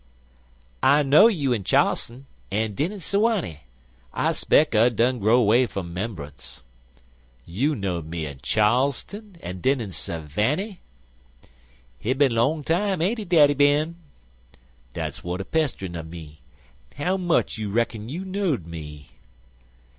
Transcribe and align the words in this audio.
"I 0.81 1.03
know 1.03 1.27
you 1.27 1.53
in 1.53 1.63
Char'son, 1.63 2.25
an' 2.49 2.73
den 2.73 2.91
in 2.91 2.99
Sewanny. 2.99 3.65
I 4.11 4.31
spec 4.31 4.73
I 4.73 4.89
dun 4.89 5.19
grow 5.19 5.37
away 5.39 5.67
from 5.67 5.93
'membrance." 5.93 6.63
"You 7.45 7.75
knowed 7.75 8.07
me 8.07 8.25
in 8.25 8.39
Charlstun, 8.39 9.35
and 9.43 9.61
den 9.61 9.79
in 9.79 9.91
Savanny?" 9.91 10.81
"He 11.99 12.13
been 12.13 12.33
long 12.33 12.63
time, 12.63 12.99
ain't 12.99 13.19
he, 13.19 13.25
Daddy 13.25 13.53
Ben?" 13.53 13.97
"Dat's 14.95 15.17
w'at's 15.19 15.43
a 15.43 15.45
pesterin' 15.45 15.95
un 15.95 16.09
me. 16.09 16.41
How 16.95 17.15
much 17.15 17.59
you 17.59 17.69
reckon 17.69 18.09
you 18.09 18.25
know'd 18.25 18.65
me?" 18.65 19.11